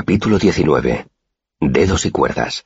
[0.00, 1.08] Capítulo 19.
[1.58, 2.64] Dedos y cuerdas.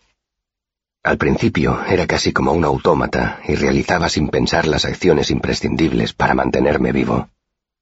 [1.02, 6.34] Al principio era casi como un autómata y realizaba sin pensar las acciones imprescindibles para
[6.34, 7.30] mantenerme vivo.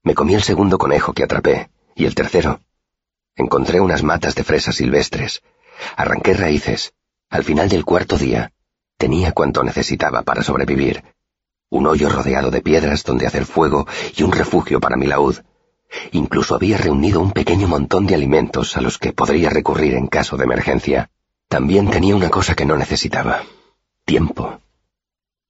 [0.04, 2.60] Me comí el segundo conejo que atrapé, y el tercero.
[3.34, 5.42] Encontré unas matas de fresas silvestres.
[5.96, 6.92] Arranqué raíces.
[7.28, 8.52] Al final del cuarto día,
[8.98, 11.02] tenía cuanto necesitaba para sobrevivir.
[11.70, 15.38] Un hoyo rodeado de piedras donde hacer fuego y un refugio para mi laúd.
[16.12, 20.36] Incluso había reunido un pequeño montón de alimentos a los que podría recurrir en caso
[20.36, 21.10] de emergencia.
[21.48, 23.42] También tenía una cosa que no necesitaba.
[24.04, 24.60] Tiempo.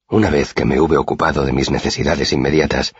[0.09, 2.93] Una vez que me hube ocupado de mis necesidades inmediatas,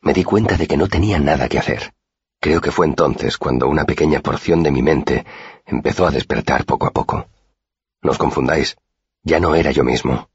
[0.00, 1.94] me di cuenta de que no tenía nada que hacer.
[2.40, 5.24] Creo que fue entonces cuando una pequeña porción de mi mente
[5.64, 7.28] empezó a despertar poco a poco.
[8.02, 8.76] No os confundáis,
[9.22, 10.28] ya no era yo mismo.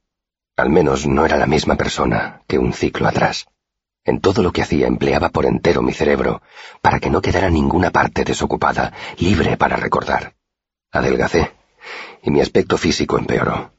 [0.58, 3.48] Al menos no era la misma persona que un ciclo atrás.
[4.04, 6.42] En todo lo que hacía empleaba por entero mi cerebro,
[6.82, 10.34] para que no quedara ninguna parte desocupada, libre para recordar.
[10.92, 11.52] Adelgacé,
[12.24, 13.74] y mi aspecto físico empeoró.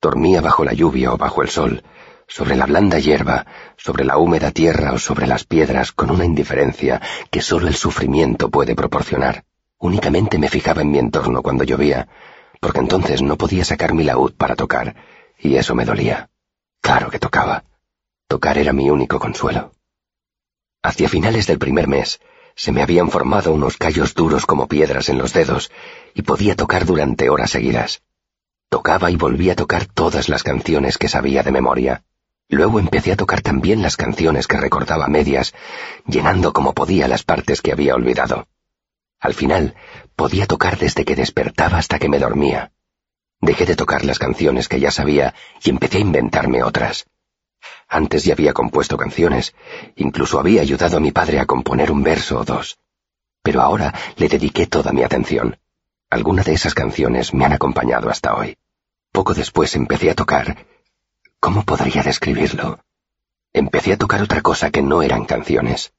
[0.00, 1.84] Dormía bajo la lluvia o bajo el sol,
[2.26, 3.44] sobre la blanda hierba,
[3.76, 8.48] sobre la húmeda tierra o sobre las piedras con una indiferencia que sólo el sufrimiento
[8.48, 9.44] puede proporcionar.
[9.78, 12.08] Únicamente me fijaba en mi entorno cuando llovía,
[12.58, 14.96] porque entonces no podía sacar mi laúd para tocar,
[15.38, 16.30] y eso me dolía.
[16.80, 17.64] Claro que tocaba.
[18.32, 19.74] Tocar era mi único consuelo.
[20.82, 22.18] Hacia finales del primer mes,
[22.54, 25.70] se me habían formado unos callos duros como piedras en los dedos,
[26.14, 28.00] y podía tocar durante horas seguidas.
[28.70, 32.04] Tocaba y volvía a tocar todas las canciones que sabía de memoria.
[32.48, 35.52] Luego empecé a tocar también las canciones que recordaba medias,
[36.06, 38.48] llenando como podía las partes que había olvidado.
[39.20, 39.74] Al final,
[40.16, 42.72] podía tocar desde que despertaba hasta que me dormía.
[43.42, 47.04] Dejé de tocar las canciones que ya sabía y empecé a inventarme otras.
[47.88, 49.54] Antes ya había compuesto canciones,
[49.96, 52.78] incluso había ayudado a mi padre a componer un verso o dos.
[53.42, 55.58] Pero ahora le dediqué toda mi atención.
[56.10, 58.56] Algunas de esas canciones me han acompañado hasta hoy.
[59.12, 60.66] Poco después empecé a tocar.
[61.40, 62.80] ¿Cómo podría describirlo?
[63.52, 65.92] Empecé a tocar otra cosa que no eran canciones.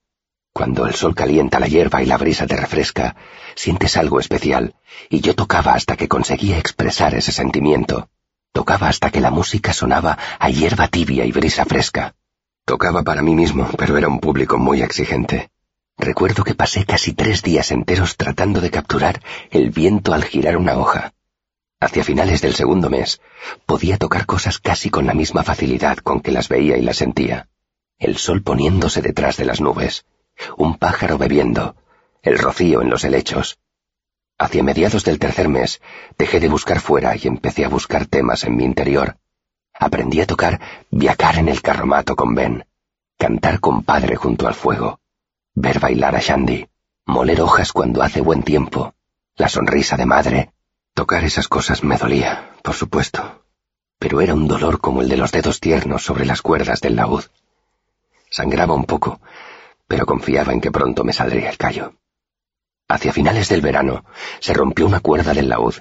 [0.54, 3.16] Cuando el sol calienta la hierba y la brisa te refresca,
[3.56, 4.76] sientes algo especial,
[5.10, 8.10] y yo tocaba hasta que conseguía expresar ese sentimiento.
[8.54, 12.14] Tocaba hasta que la música sonaba a hierba tibia y brisa fresca.
[12.66, 15.50] Tocaba para mí mismo, pero era un público muy exigente.
[15.98, 20.78] Recuerdo que pasé casi tres días enteros tratando de capturar el viento al girar una
[20.78, 21.14] hoja.
[21.80, 23.22] Hacia finales del segundo mes,
[23.66, 27.50] podía tocar cosas casi con la misma facilidad con que las veía y las sentía.
[27.98, 30.06] El sol poniéndose detrás de las nubes,
[30.58, 31.76] un pájaro bebiendo,
[32.22, 33.58] el rocío en los helechos,
[34.44, 35.82] Hacia mediados del tercer mes,
[36.18, 39.16] dejé de buscar fuera y empecé a buscar temas en mi interior.
[39.74, 40.60] Aprendí a tocar
[40.92, 42.66] viajar en el carromato con Ben,
[43.18, 45.00] cantar con padre junto al fuego,
[45.56, 46.68] ver bailar a Shandy,
[47.06, 48.94] moler hojas cuando hace buen tiempo,
[49.38, 50.54] la sonrisa de madre.
[50.94, 53.46] Tocar esas cosas me dolía, por supuesto,
[53.98, 57.24] pero era un dolor como el de los dedos tiernos sobre las cuerdas del laúd.
[58.30, 59.22] Sangraba un poco,
[59.88, 61.94] pero confiaba en que pronto me saldría el callo.
[62.94, 64.06] Hacia finales del verano,
[64.40, 65.78] se rompió una cuerda del laúd.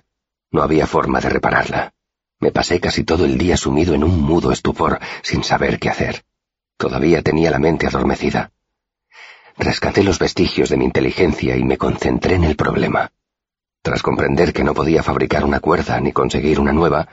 [0.50, 1.92] No había forma de repararla.
[2.40, 6.24] Me pasé casi todo el día sumido en un mudo estupor, sin saber qué hacer.
[6.78, 8.50] Todavía tenía la mente adormecida.
[9.58, 13.12] Rescaté los vestigios de mi inteligencia y me concentré en el problema.
[13.82, 17.08] Tras comprender que no podía fabricar una cuerda ni conseguir una nueva,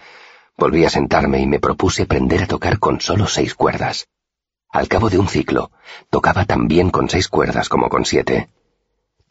[0.56, 4.08] volví a sentarme y me propuse aprender a tocar con solo seis cuerdas.
[4.72, 5.72] Al cabo de un ciclo,
[6.10, 8.48] tocaba tan bien con seis cuerdas como con siete.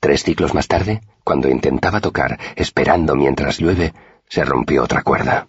[0.01, 3.95] Tres ciclos más tarde, cuando intentaba tocar, esperando mientras llueve,
[4.29, 5.49] se rompió otra cuerda.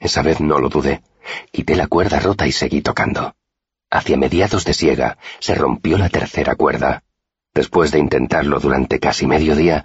[0.00, 1.02] Esa vez no lo dudé.
[1.52, 3.34] Quité la cuerda rota y seguí tocando.
[3.90, 7.02] Hacia mediados de siega, se rompió la tercera cuerda.
[7.54, 9.84] Después de intentarlo durante casi medio día,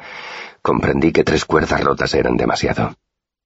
[0.62, 2.96] comprendí que tres cuerdas rotas eran demasiado.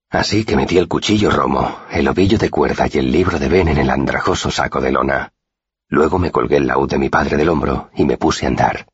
[0.09, 3.67] Así que metí el cuchillo romo, el ovillo de cuerda y el libro de Ben
[3.67, 5.33] en el andrajoso saco de lona.
[5.89, 8.87] Luego me colgué el laúd de mi padre del hombro y me puse a andar.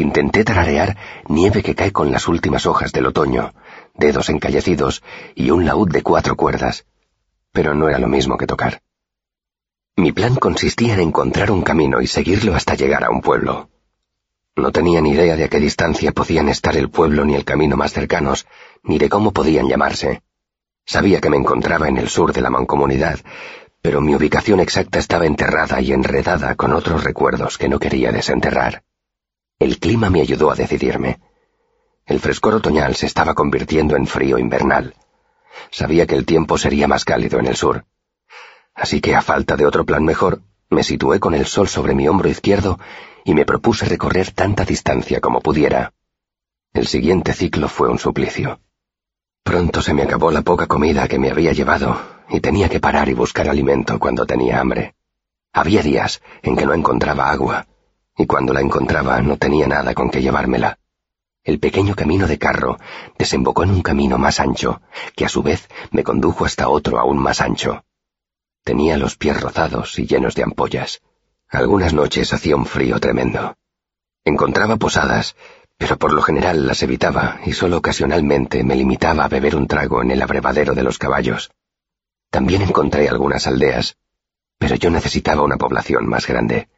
[0.00, 0.96] Intenté tararear
[1.28, 3.52] nieve que cae con las últimas hojas del otoño,
[3.94, 5.02] dedos encallecidos
[5.34, 6.86] y un laúd de cuatro cuerdas,
[7.52, 8.80] pero no era lo mismo que tocar.
[9.96, 13.68] Mi plan consistía en encontrar un camino y seguirlo hasta llegar a un pueblo.
[14.56, 17.76] No tenía ni idea de a qué distancia podían estar el pueblo ni el camino
[17.76, 18.46] más cercanos,
[18.82, 20.22] ni de cómo podían llamarse.
[20.86, 23.20] Sabía que me encontraba en el sur de la mancomunidad,
[23.82, 28.82] pero mi ubicación exacta estaba enterrada y enredada con otros recuerdos que no quería desenterrar.
[29.60, 31.20] El clima me ayudó a decidirme.
[32.06, 34.94] El frescor otoñal se estaba convirtiendo en frío invernal.
[35.70, 37.84] Sabía que el tiempo sería más cálido en el sur.
[38.74, 40.40] Así que a falta de otro plan mejor,
[40.70, 42.80] me situé con el sol sobre mi hombro izquierdo
[43.22, 45.92] y me propuse recorrer tanta distancia como pudiera.
[46.72, 48.60] El siguiente ciclo fue un suplicio.
[49.42, 53.10] Pronto se me acabó la poca comida que me había llevado y tenía que parar
[53.10, 54.94] y buscar alimento cuando tenía hambre.
[55.52, 57.66] Había días en que no encontraba agua,
[58.20, 60.78] y cuando la encontraba no tenía nada con que llevármela.
[61.42, 62.76] El pequeño camino de carro
[63.18, 64.82] desembocó en un camino más ancho,
[65.16, 67.82] que a su vez me condujo hasta otro aún más ancho.
[68.62, 71.00] Tenía los pies rozados y llenos de ampollas.
[71.48, 73.56] Algunas noches hacía un frío tremendo.
[74.22, 75.34] Encontraba posadas,
[75.78, 80.02] pero por lo general las evitaba y solo ocasionalmente me limitaba a beber un trago
[80.02, 81.50] en el abrevadero de los caballos.
[82.28, 83.96] También encontré algunas aldeas,
[84.58, 86.68] pero yo necesitaba una población más grande.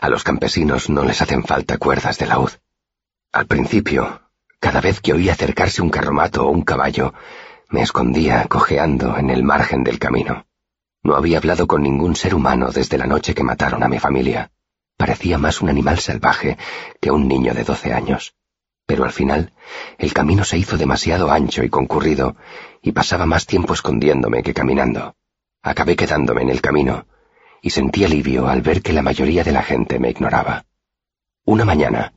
[0.00, 2.52] A los campesinos no les hacen falta cuerdas de laúd.
[3.32, 4.22] Al principio,
[4.58, 7.14] cada vez que oía acercarse un carromato o un caballo,
[7.68, 10.46] me escondía cojeando en el margen del camino.
[11.02, 14.50] No había hablado con ningún ser humano desde la noche que mataron a mi familia.
[14.96, 16.58] Parecía más un animal salvaje
[17.00, 18.34] que un niño de doce años.
[18.84, 19.52] Pero al final,
[19.98, 22.36] el camino se hizo demasiado ancho y concurrido,
[22.82, 25.14] y pasaba más tiempo escondiéndome que caminando.
[25.62, 27.06] Acabé quedándome en el camino,
[27.62, 30.64] y sentí alivio al ver que la mayoría de la gente me ignoraba.
[31.44, 32.12] Una mañana,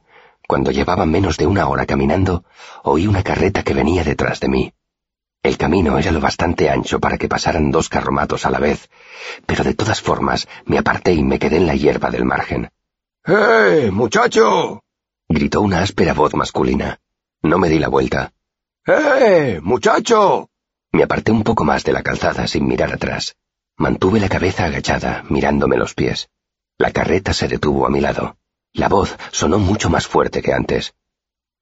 [0.48, 2.44] cuando llevaba menos de una hora caminando,
[2.84, 4.74] oí una carreta que venía detrás de mí.
[5.42, 8.90] El camino era lo bastante ancho para que pasaran dos carromatos a la vez,
[9.46, 12.70] pero de todas formas me aparté y me quedé en la hierba del margen.
[13.26, 14.84] ¡Eh, muchacho!
[15.28, 17.00] gritó una áspera voz masculina.
[17.42, 18.32] No me di la vuelta.
[18.86, 20.50] ¡Eh, muchacho!
[20.92, 23.36] Me aparté un poco más de la calzada sin mirar atrás.
[23.78, 26.30] Mantuve la cabeza agachada, mirándome los pies.
[26.78, 28.38] La carreta se detuvo a mi lado.
[28.74, 30.94] La voz sonó mucho más fuerte que antes.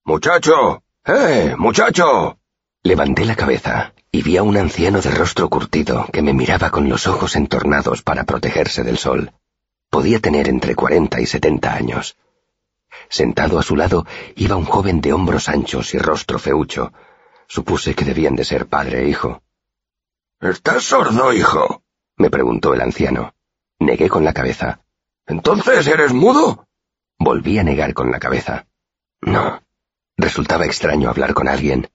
[0.03, 0.83] ¡Muchacho!
[1.05, 2.37] ¡Eh, muchacho!
[2.83, 6.89] Levanté la cabeza y vi a un anciano de rostro curtido que me miraba con
[6.89, 9.31] los ojos entornados para protegerse del sol.
[9.89, 12.17] Podía tener entre cuarenta y setenta años.
[13.09, 14.05] Sentado a su lado
[14.35, 16.91] iba un joven de hombros anchos y rostro feucho.
[17.47, 19.43] Supuse que debían de ser padre e hijo.
[20.39, 21.83] ¿Estás sordo, hijo?
[22.21, 23.33] Me preguntó el anciano.
[23.79, 24.81] Negué con la cabeza.
[25.25, 26.67] ¿Entonces eres mudo?
[27.19, 28.67] Volví a negar con la cabeza.
[29.21, 29.61] No.
[30.17, 31.89] Resultaba extraño hablar con alguien,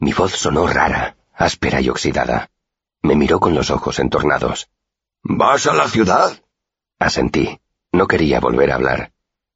[0.00, 2.50] mi voz sonó rara, áspera y oxidada.
[3.02, 4.70] Me miró con los ojos entornados.
[5.22, 6.42] ¿Vas a la ciudad?
[6.98, 7.60] Asentí.
[7.92, 9.12] No quería volver a hablar.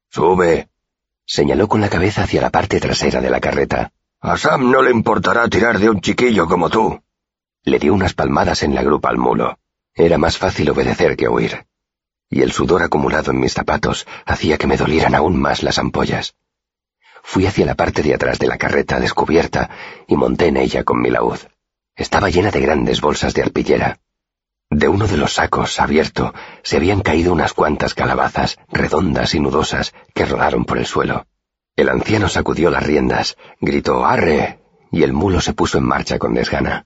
[0.09, 0.69] Sube.
[1.25, 3.91] Señaló con la cabeza hacia la parte trasera de la carreta.
[4.21, 7.01] A Sam no le importará tirar de un chiquillo como tú.
[7.63, 9.57] Le dio unas palmadas en la grupa al mulo.
[9.95, 11.65] Era más fácil obedecer que huir.
[12.29, 16.35] Y el sudor acumulado en mis zapatos hacía que me dolieran aún más las ampollas.
[17.23, 19.69] Fui hacia la parte de atrás de la carreta descubierta
[20.07, 21.39] y monté en ella con mi laúd.
[21.95, 23.99] Estaba llena de grandes bolsas de arpillera.
[24.69, 29.93] De uno de los sacos, abierto, se habían caído unas cuantas calabazas, redondas y nudosas,
[30.13, 31.25] que rodaron por el suelo.
[31.77, 34.59] El anciano sacudió las riendas, gritó ¡Arre!
[34.91, 36.85] y el mulo se puso en marcha con desgana.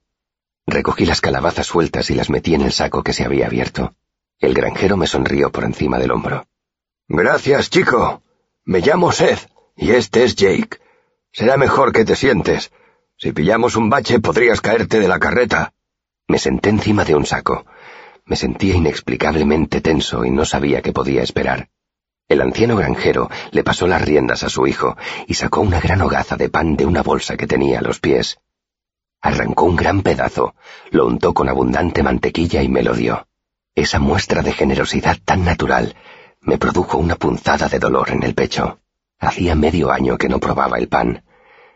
[0.69, 3.95] Recogí las calabazas sueltas y las metí en el saco que se había abierto.
[4.37, 6.45] El granjero me sonrió por encima del hombro.
[7.07, 8.21] Gracias, chico.
[8.65, 9.49] Me llamo Seth.
[9.75, 10.77] Y este es Jake.
[11.31, 12.71] Será mejor que te sientes.
[13.17, 15.73] Si pillamos un bache podrías caerte de la carreta.
[16.27, 17.65] Me senté encima de un saco.
[18.25, 21.69] Me sentía inexplicablemente tenso y no sabía qué podía esperar.
[22.27, 24.95] El anciano granjero le pasó las riendas a su hijo
[25.25, 28.39] y sacó una gran hogaza de pan de una bolsa que tenía a los pies.
[29.21, 30.55] Arrancó un gran pedazo,
[30.91, 33.27] lo untó con abundante mantequilla y me lo dio.
[33.75, 35.95] Esa muestra de generosidad tan natural
[36.41, 38.79] me produjo una punzada de dolor en el pecho.
[39.19, 41.23] Hacía medio año que no probaba el pan.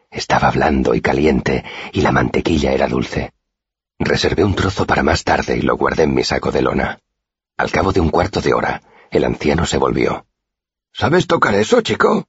[0.09, 3.33] Estaba blando y caliente, y la mantequilla era dulce.
[3.99, 6.99] Reservé un trozo para más tarde y lo guardé en mi saco de lona.
[7.57, 8.81] Al cabo de un cuarto de hora,
[9.11, 10.25] el anciano se volvió.
[10.93, 12.25] ¿Sabes tocar eso, chico?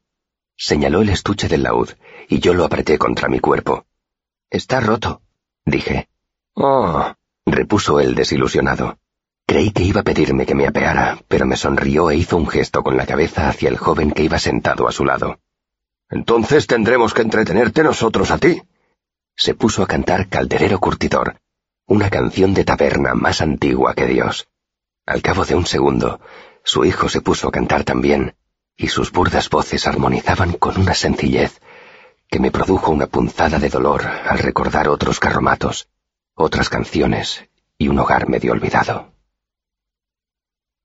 [0.57, 1.91] Señaló el estuche del laúd,
[2.29, 3.87] y yo lo apreté contra mi cuerpo.
[4.51, 5.23] Está roto,
[5.65, 6.09] dije.
[6.55, 7.15] Oh,
[7.47, 8.99] repuso él desilusionado.
[9.47, 12.83] Creí que iba a pedirme que me apeara, pero me sonrió e hizo un gesto
[12.83, 15.39] con la cabeza hacia el joven que iba sentado a su lado.
[16.09, 18.63] Entonces tendremos que entretenerte nosotros a ti.
[19.37, 21.37] Se puso a cantar Calderero Curtidor,
[21.87, 24.49] una canción de taberna más antigua que Dios.
[25.07, 26.21] Al cabo de un segundo,
[26.63, 28.37] su hijo se puso a cantar también,
[28.77, 31.61] y sus burdas voces armonizaban con una sencillez
[32.35, 35.89] que me produjo una punzada de dolor al recordar otros carromatos,
[36.35, 37.49] otras canciones
[37.79, 39.14] y un hogar medio olvidado.